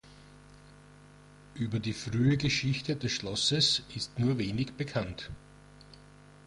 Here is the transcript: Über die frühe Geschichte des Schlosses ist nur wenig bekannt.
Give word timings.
Über 1.53 1.77
die 1.77 1.93
frühe 1.93 2.35
Geschichte 2.35 2.95
des 2.95 3.11
Schlosses 3.11 3.83
ist 3.95 4.17
nur 4.17 4.39
wenig 4.39 4.73
bekannt. 4.73 5.29